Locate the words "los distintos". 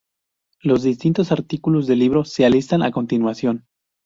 0.63-1.31